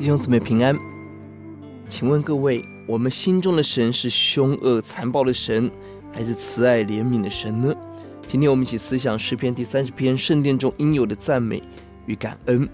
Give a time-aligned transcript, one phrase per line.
[0.00, 0.74] 弟兄姊妹平安，
[1.86, 5.70] 请问各位，我们心中的神是凶恶残暴的神，
[6.10, 7.74] 还是慈爱怜悯的神呢？
[8.26, 11.62] 今天我们一起思想诗篇第三十篇，圣殿中应有的赞美
[12.06, 12.66] 与感恩。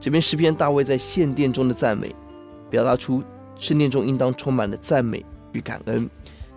[0.00, 2.12] 这篇诗篇大卫在献殿中的赞美，
[2.68, 3.22] 表达出
[3.56, 6.10] 圣殿中应当充满的赞美与感恩。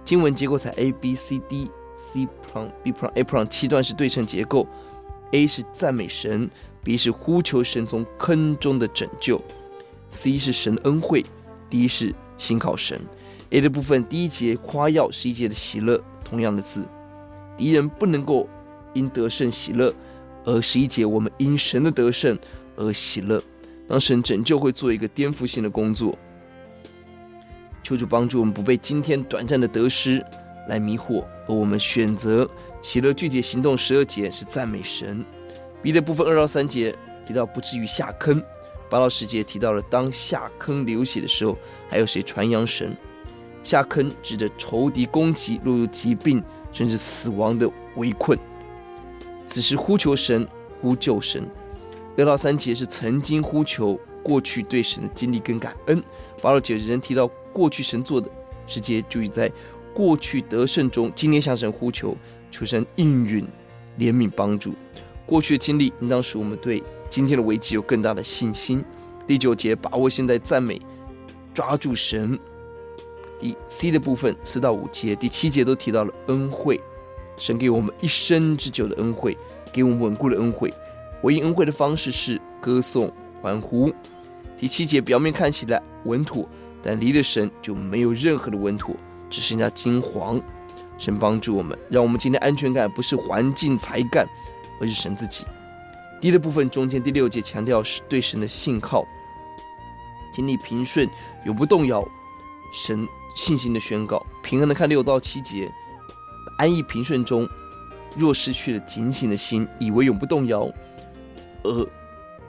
[0.03, 4.65] 经文结构采 A B C D C prong B prong A prong 七段式对称结构
[5.33, 6.49] ，A 是赞美神
[6.83, 9.39] ，B 是呼求神从坑中的拯救
[10.09, 11.25] ，C 是神恩惠
[11.69, 12.99] ，D 是信靠神。
[13.49, 16.85] A 的部分第一节夸耀，十一节的喜乐，同样的字，
[17.55, 18.47] 敌人不能够
[18.93, 19.93] 因得胜喜乐，
[20.43, 22.37] 而十一节我们因神的得胜。
[22.79, 23.41] 而喜乐，
[23.87, 26.15] 当神拯救会做一个颠覆性的工作。
[27.81, 30.23] 求主帮助我们不被今天短暂的得失
[30.69, 32.47] 来迷惑，而我们选择
[32.83, 33.11] 喜乐。
[33.11, 35.25] 具体行动十二节是赞美神。
[35.81, 38.39] B 的部分二到三节提到不至于下坑，
[38.89, 41.57] 八到十节提到了当下坑流血的时候，
[41.89, 42.95] 还有谁传扬神？
[43.63, 48.37] 下坑指着仇敌攻击，落入疾病甚至死亡的围困。
[49.45, 50.47] 此时呼求神，
[50.81, 51.45] 呼救神。
[52.17, 56.01] 二到三节是曾经呼求过去对神的经历跟感恩，
[56.41, 58.29] 八到九节人提到过去神做的，
[58.65, 59.51] 十节注意在
[59.93, 62.15] 过去得胜中，今天向神呼求，
[62.49, 63.47] 求神应允、
[63.99, 64.73] 怜悯、帮助。
[65.25, 68.83] 过去的经历应当使我们对今天的危机有更大的信心。
[69.25, 70.81] 第九节把握现在赞美，
[71.53, 72.37] 抓住神。
[73.39, 76.81] 第 C 的部分四到五节，第七节都提到了恩惠，
[77.35, 79.37] 神给我们一生之久的恩惠，
[79.71, 80.73] 给我们稳固的恩惠。
[81.21, 83.11] 回应恩惠的方式是歌颂、
[83.41, 83.93] 欢呼。
[84.57, 86.47] 第七节表面看起来稳妥，
[86.81, 88.95] 但离了神就没有任何的稳妥，
[89.29, 90.41] 只剩下惊惶。
[90.97, 94.27] 神帮助我们，让我们今天安全感不是环境才干，
[94.81, 95.45] 而是神自己。
[96.19, 99.05] 第一的部分中间第六节强调是对神的信靠，
[100.33, 101.07] 经历平顺，
[101.45, 102.03] 永不动摇。
[102.73, 105.71] 神信心的宣告，平衡的看六到七节，
[106.57, 107.47] 安逸平顺中，
[108.15, 110.69] 若失去了警醒的心，以为永不动摇。
[111.63, 111.87] 而，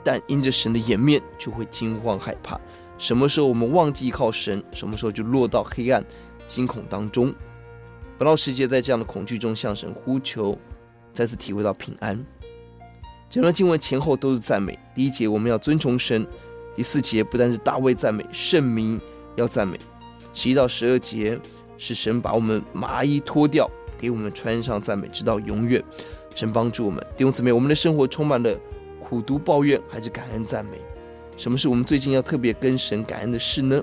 [0.03, 2.59] 但因着神的颜面，就会惊慌害怕。
[2.97, 6.03] 什么时候我们忘记依靠神，什么时候就落到黑暗、
[6.47, 7.33] 惊恐当中。
[8.17, 10.57] 本到世界在这样的恐惧中向神呼求，
[11.13, 12.25] 再次体会到平安。
[13.29, 14.77] 整段经文前后都是赞美。
[14.95, 16.25] 第一节我们要尊崇神，
[16.75, 18.99] 第四节不但是大卫赞美，圣民
[19.35, 19.79] 要赞美。
[20.33, 21.39] 十一到十二节
[21.77, 23.69] 是神把我们麻衣脱掉，
[23.99, 25.83] 给我们穿上赞美，直到永远。
[26.33, 28.57] 神帮助我们弟兄姊妹，我们的生活充满了。
[28.99, 30.79] 苦毒抱怨还是感恩赞美？
[31.35, 33.81] 什么是我们最近要特别跟神感恩的事呢？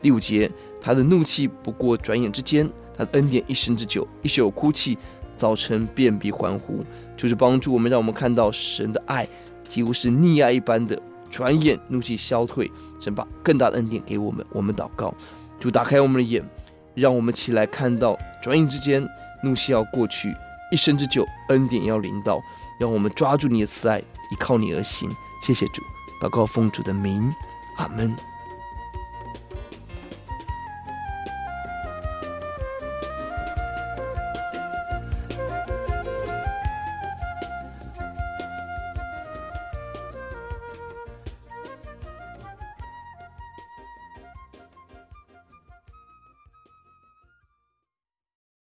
[0.00, 0.50] 第五节，
[0.80, 4.06] 他的怒气不过转眼之间，他的恩典一生之久。
[4.22, 4.98] 一宿哭泣，
[5.36, 6.84] 早晨遍地欢呼，
[7.16, 9.28] 就是帮助我们，让我们看到神的爱
[9.68, 12.70] 几乎是溺爱一般的，转眼怒气消退，
[13.00, 14.44] 神把更大的恩典给我们。
[14.50, 15.14] 我们祷告，
[15.60, 16.42] 主打开我们的眼，
[16.94, 19.06] 让我们起来看到，转眼之间
[19.42, 20.34] 怒气要过去，
[20.72, 22.40] 一生之久恩典要临到，
[22.80, 23.98] 让我们抓住你的慈爱。
[23.98, 25.08] 依靠你而行，
[25.40, 25.82] 谢谢主，
[26.20, 27.32] 祷告奉主的名，
[27.76, 28.35] 阿门。